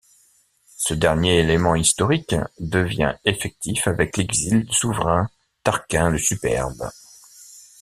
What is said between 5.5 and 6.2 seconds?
Tarquin le